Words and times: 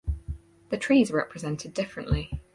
The 0.69 0.79
trees 0.79 1.11
are 1.11 1.17
represented 1.17 1.75
differently. 1.75 2.41